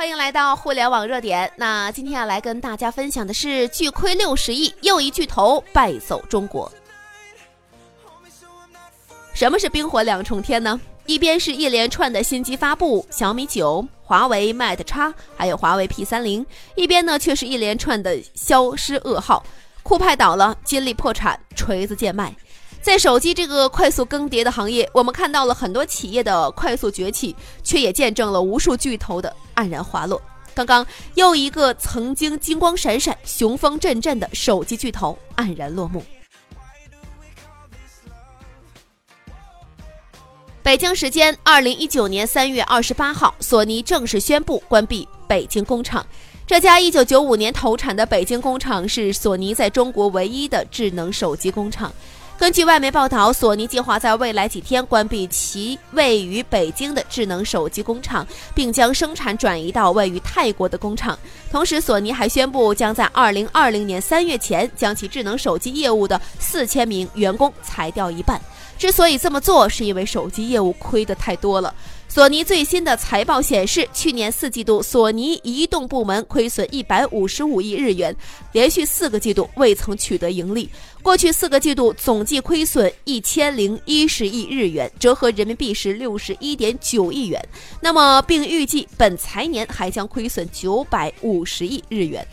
[0.00, 1.52] 欢迎来到互联网热点。
[1.56, 6.72] 那今天要来跟大家分享的是，巨亏六十亿，又一巨头败走中国。
[9.34, 10.80] 什么是冰火两重天呢？
[11.04, 16.42] 一边是一连串的新机发布，小米九、华为 Mate 叉，还有华为 P 三零；
[16.76, 19.44] 一边呢却是一连串的消失噩耗，
[19.82, 22.34] 酷派倒了，金立破产，锤子贱卖。
[22.82, 30.20] 在手机这个快速更迭的行业，我们看到了很多企业的快速崛起，却也见证了无数巨头的黯然滑落。
[30.54, 36.02] 刚刚又一个曾经金光闪闪、雄风阵阵的手机巨头黯然落幕。
[40.62, 46.04] 北京时间二零一九年三月二十八号，索尼正式宣布关闭北京工厂。
[46.46, 51.92] 这家一九九五年投产的北京工厂是索尼在中国唯一的智能手机工厂。
[52.40, 61.18] 根据外媒报道，索尼计划在未来几天关闭其位于北京的智能手机工厂，并将生产转移到位于泰国的工厂。
[61.50, 68.40] 同时，索尼还宣布将在二零二零年三月前将其智能手机业务的四千名员工裁掉一半。
[68.78, 71.74] 之所以这么做，是因为手机业务亏得太多了。
[72.12, 78.14] 索尼最新的财报显示，去年四季度索尼移动部门亏损一百五十五亿日元，
[78.50, 80.68] 连续四个季度未曾取得盈利。
[81.02, 87.40] 过去四个季度总计亏损一千零一十亿日元，折合人民币是六十一点九亿元。
[87.80, 92.26] 那么，并预计本财年还将亏损九百五十亿日元。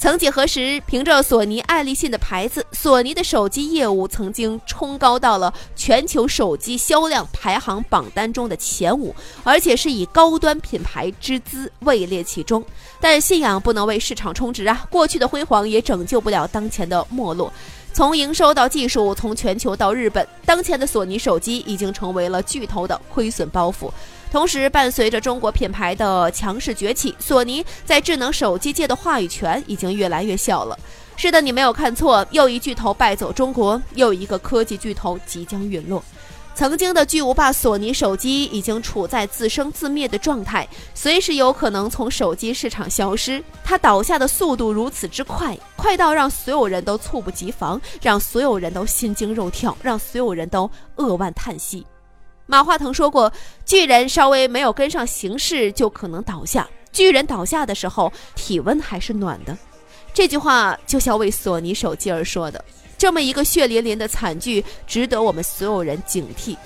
[0.00, 12.64] 曾几何时，凭着索尼爱立信的牌子，索尼的手机业务曾经冲高到了全球手机销量排行榜单中的前五，而且是以高端品牌之姿位列其中。
[12.98, 17.52] 但信仰不能为市场充值啊，过去的辉煌也拯救不了当前的没落。
[17.92, 23.90] 从营收到技术，从全球到日本，当前的索尼手机已经成为了巨头的亏损包袱。
[24.30, 30.78] 同时，伴随着中国品牌的强势崛起，索尼在智能手机界的话语权已经越来越小了。
[31.16, 36.02] 是的，你没有看错，又一巨头败走中国，又一个科技巨头即将陨落。
[36.54, 43.42] 曾经的巨无霸索尼手机已经处在自生自灭的状态，随时有可能从手机市场消失。
[43.64, 51.86] 它倒下的速度如此之快，快到让所有人都猝不及防，让所有人都心惊肉跳，让所有人都扼腕叹息。
[52.50, 53.32] 马化腾说过
[53.64, 56.68] ：“巨人稍微没有跟上形势，就可能倒下。
[56.90, 59.56] 巨人倒下的时候，体温还是暖的。”
[60.12, 62.62] 这句话就像为索尼手机而说的。
[62.98, 66.56] 这么一个血淋淋的惨剧，值得我们所有人警惕。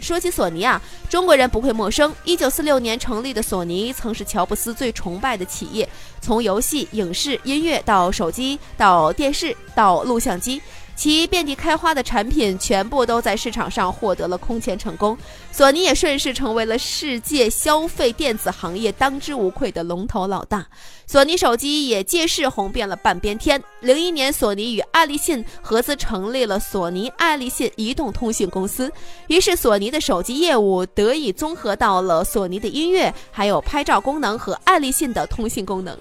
[0.00, 0.80] 说起索尼啊，
[1.10, 2.12] 中国人不会陌生。
[2.24, 5.86] 一九四六年成立的索尼，曾是乔布斯最崇拜的企业。
[6.22, 10.60] 从游戏、影视、音乐到手机，到电视，到录像机。
[10.94, 15.16] 其遍地开花的产品全部都在市场上获得了空前成功，
[15.50, 20.64] 索尼也顺势成为了世界消费电子行业当之无愧的龙头老大。
[21.06, 23.62] 索尼手机也借势红遍了半边天。
[23.80, 28.90] 零一年，索尼与爱立信合资成立了索尼爱立信移动通信公司，
[29.26, 35.98] 于是索尼的手机业务得以综合到了索尼的音乐、还有拍照功能和爱立信的通信功能。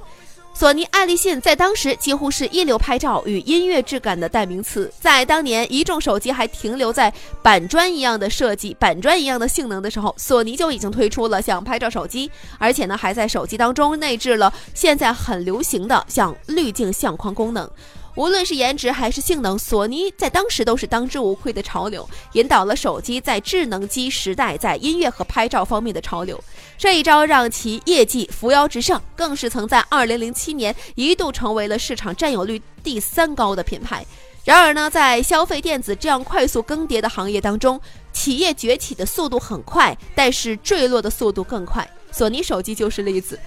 [0.53, 4.91] 索尼爱立信在当时几乎是一流拍照与音乐质感的代名词。
[4.99, 12.29] 在当年一众手机还停留在板砖一样的设计、板砖一样的性能的时候，索尼就已经推出了像拍照手机，
[12.59, 17.67] 而且呢还在手机当中内置了现在很流行的像滤镜相框功能。
[18.15, 26.41] 无论是颜值还是性能，索尼在当时都是当之无愧的潮流，引导了手机在智能机时代在音乐和拍照方面的潮流。
[26.77, 34.05] 这一招让其业绩扶摇直上，更是曾在2007年一度成为了市场占有率第三高的品牌。
[34.43, 37.79] 然而呢，在消费电子这样快速更迭的行业当中，
[38.11, 41.87] 企业崛起的速度很快，但是坠落的速度更快。
[42.11, 43.39] 索尼手机就是例子。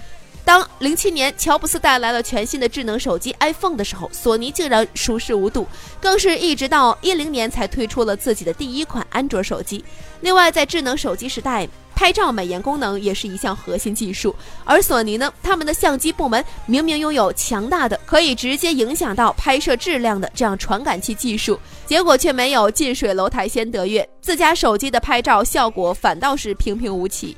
[0.45, 5.67] 当零七年乔布斯带来了全新的智能手机 iPhone 的时候，索尼竟然熟视无睹，
[6.01, 9.83] 更是一直到一零年才推出了自己的第一款安卓手机。
[10.21, 14.37] 另外，在智能手机时代，拍照美颜功能也是一项核心技术。
[14.65, 27.35] 而索尼呢，他们的相机部门明明拥有强大的可以直接影响到拍摄质量的这样传感器技术，结果却没有近水楼台先得月，自家手机的拍照效果反倒是平平无奇。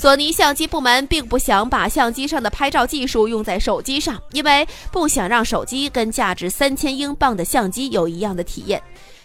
[0.00, 8.82] 索尼相机部门并不想把相机上的拍照技术用在手机上，因为不想让手机跟价值三千英镑的相机有一样的体验。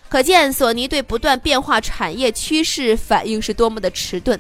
[0.10, 4.38] 可见索尼对不断变化产业趋势反应是多么的迟钝。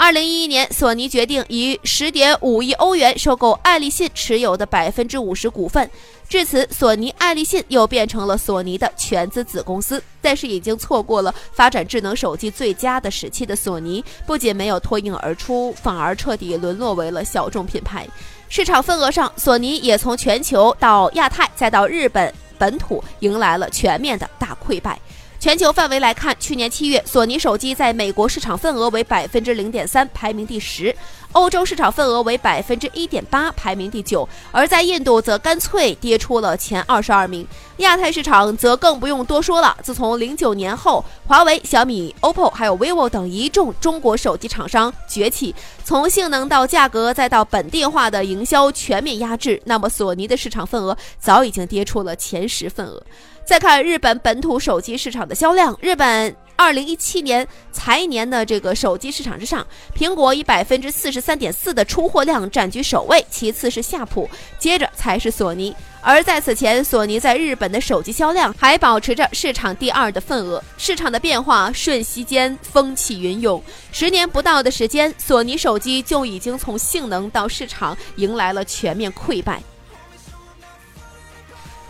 [0.00, 5.90] 二零一一年，索尼决定以十点五亿欧元收购爱立信持有的百分之五十股份。
[6.26, 10.02] 至此，索尼爱立信又变成了索尼的全资子公司。
[10.22, 18.08] 但是，已经错过了发展智能手机最佳的时期的索尼，不仅没有脱颖而出，反而彻底沦落为了小众品牌。
[18.48, 24.98] 市场份额上，索尼也从全球到亚太，再到日本本土，迎来了全面的大溃败。
[25.40, 30.94] 全球范围来看，去年七月，索尼手机在美国市场份额为百分之零点三，排名第十；
[31.32, 37.48] 欧洲市场份额为百分之一点八，排名第九；而在印度则干脆跌出了前二十二名。
[37.78, 39.74] 亚太市场则更不用多说了。
[39.82, 53.02] 自从零九年后，华为、小米、OPPO 还有 vivo 等一众中国手机厂商崛起，从性能到价格再到本地化的营销全面压制，那么索尼的市场份额早已经跌出了前十份额。
[53.50, 65.74] 再看日本本土手机市场的销量，日本二零一七年财年的这个手机市场之上，苹果以百分之四十三点四的出货量占据首位，其次是夏普，接着才是索尼。
[66.00, 70.62] 而在此前，索尼在日本的手机销量还保持着市场第二的份额。
[70.78, 73.60] 市场的变化瞬息间风起云涌，
[73.90, 79.60] 十年不到的时间，索尼手机就已经从性能到市场迎来了全面溃败。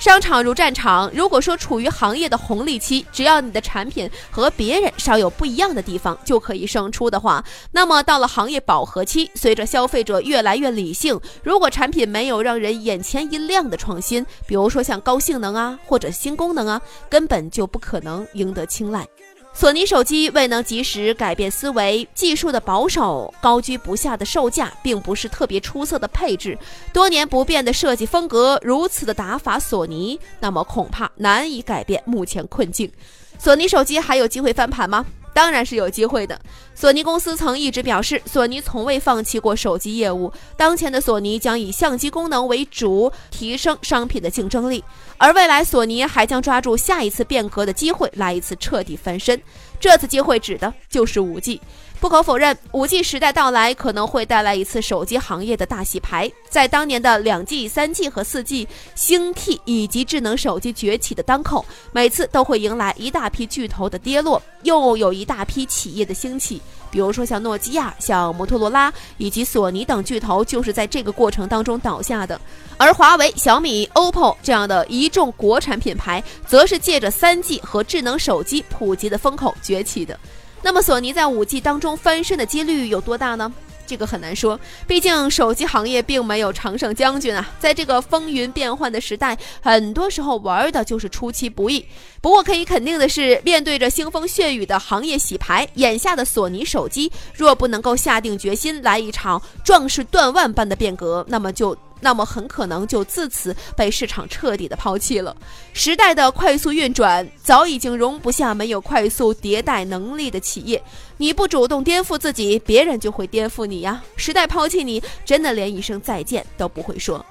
[0.01, 16.81] 商场如战场，如果说处于行业的红利期，只要你的产品和别人稍有不一样的地方，就可以胜出的话，那么到了行业饱和期，随着消费者越来越理性，如果产品没有让人眼前一亮的创新，比如说像高性能啊，或者新功能啊，
[17.11, 19.07] 根本就不可能赢得青睐。
[19.53, 26.57] 索尼手机未能及时改变思维，技术的保守，高居不下的售价，并不是特别出色的配置，
[26.95, 32.91] 多年不变的设计风格，如此的打法，索尼那么恐怕难以改变目前困境。
[33.39, 35.05] 索尼手机还有机会翻盘吗？
[35.33, 36.39] 当然是有机会的。
[36.75, 40.33] 索尼公司曾一直表示，索尼从未放弃过手机业务。
[40.57, 44.83] 当前的索尼将以相机功能为主，提升商品的竞争力。
[45.19, 49.41] 而未来，索尼还将抓住下一次变革的机会，来一次彻底翻身。
[49.79, 51.61] 这次机会指的就是五 G。
[52.01, 56.33] 不可否认，五 G 时代到来可能会带来一次手机行业的大洗牌。
[56.49, 61.63] 在当年的两 G、三 G 和四 G 兴替以及智能手机崛起的当口，
[61.93, 66.63] 每次都会迎来一大批巨头的跌落，又有一大批企业的兴起。
[66.91, 72.41] 比如说像诺基亚、像摩托罗拉以及索尼等巨头，就是在这个过程当中倒下的。
[72.79, 80.19] 而华为、小米、OPPO 这样的一众国产品牌，则是借着三 G 和智能手机普及的风口崛起的。
[80.63, 83.53] 那么，索尼在五 G 当中翻身的几率有多大呢？
[83.87, 87.51] 这个很难说，毕竟手机行业并没有常胜将军啊。
[87.59, 91.85] 在这个风云变幻的时代，很多时候玩的就是出其不意。
[92.21, 101.77] 不过可以肯定的是，面对着腥风血雨的行业洗牌，眼下的索尼手机若不能够下定决心来一场壮士断腕般的变革，那么就。
[102.01, 105.37] 那么很可能就自此被市场彻底的抛弃了。
[105.73, 110.83] 时代的快速运转早已经容不下没有快速迭代能力的企业。
[111.17, 114.03] 你不主动颠覆自己，别人就会颠覆你呀。
[114.17, 117.25] 时代抛弃你，真的连一声再见都不会说。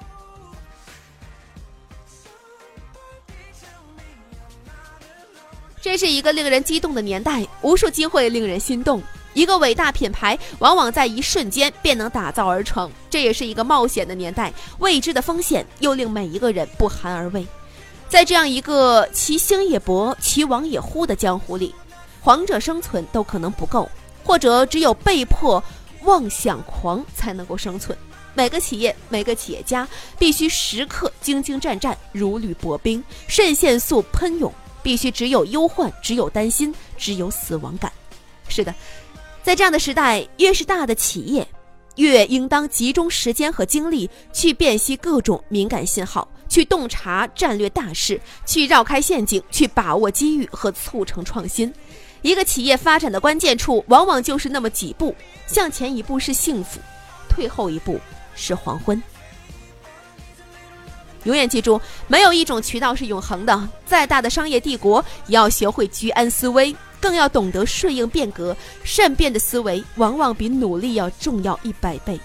[5.82, 9.02] 这是一个令人激动的年代，无数机会令人心动。
[9.32, 17.46] 一个伟大品牌往往在一瞬间便能打造而成，这也是一个冒险的年代，未知的风险又令每一个人不寒而栗。
[18.08, 21.72] 在这样一个其兴也勃，其亡也忽的江湖里，
[22.20, 23.88] 皇者生存都可能不够，
[24.24, 25.62] 或者只有被迫
[26.02, 27.96] 妄想狂才能够生存。
[28.34, 29.86] 每个企业，每个企业家
[30.18, 34.52] 必须时刻兢兢战战，如履薄冰，肾腺素喷涌，
[34.82, 37.92] 必须只有忧患，只有担心，只有死亡感。
[38.48, 38.74] 是的。
[39.50, 41.44] 在这样的时代，越是大的企业，
[41.96, 51.74] 越应当集中时间和精力去辨析各种敏感信号，去洞察战略大势，去绕开陷阱，去把握机遇和促成创新。
[52.22, 55.12] 一个企业发展的关键处，往往就是那么几步：
[55.48, 56.78] 向前一步是幸福，
[57.28, 57.98] 退后一步
[58.36, 59.02] 是黄昏。
[61.24, 63.68] 永远记住，没有一种渠道是永恒的。
[63.84, 66.72] 再大的商业帝国，也要学会居安思危。
[67.00, 72.20] 更要懂得顺应变革，善变的思维往往比努力要重要一百倍。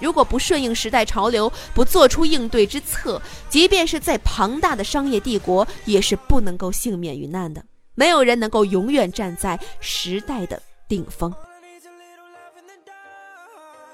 [0.00, 7.64] 如果不顺应时代潮流，不做出应对之策，即便是在庞大的商业帝国，也是不能够幸免于难的。
[7.96, 11.34] 没有人能够永远站在时代的顶峰。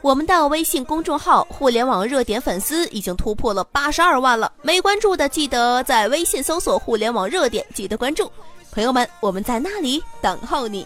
[0.03, 8.31] 我们的微信公众号“互联网热点”粉丝已经突破了八十二万了，没关注的记得在微信搜索“互联网热点”，记得关注。
[8.75, 10.85] 朋友们，我们在那里等候你。